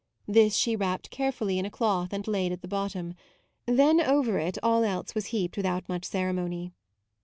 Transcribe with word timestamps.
This 0.27 0.55
she 0.55 0.75
wrapped 0.75 1.11
carefully 1.11 1.59
in 1.59 1.65
a 1.67 1.69
cloth 1.69 2.11
and 2.11 2.27
laid 2.27 2.51
at 2.51 2.63
the 2.63 2.67
bottom; 2.67 3.13
then 3.67 3.97
MAUDE 3.97 4.05
87 4.07 4.15
over 4.17 4.37
it 4.39 4.57
all 4.63 4.83
else 4.83 5.13
was 5.13 5.27
heaped 5.27 5.57
without 5.57 5.87
much 5.87 6.05
ceremony. 6.05 6.71